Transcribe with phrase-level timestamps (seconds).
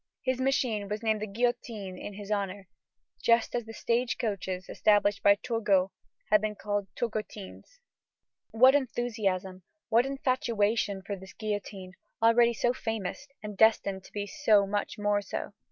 [0.23, 2.67] His machine was named guillotine in his honor,
[3.21, 5.91] just as the stage coaches established by Turgot
[6.31, 7.79] had been called turgotines.
[8.49, 14.65] What enthusiasm, what infatuation, for this guillotine, already so famous and destined to be so
[14.65, 15.53] much more so!